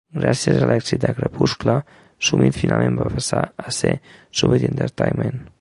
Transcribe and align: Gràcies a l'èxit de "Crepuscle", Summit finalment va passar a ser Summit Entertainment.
Gràcies 0.21 0.61
a 0.61 0.69
l'èxit 0.69 1.01
de 1.03 1.11
"Crepuscle", 1.19 1.75
Summit 2.29 2.59
finalment 2.63 2.99
va 3.03 3.13
passar 3.19 3.45
a 3.67 3.79
ser 3.83 3.95
Summit 4.41 4.71
Entertainment. 4.75 5.43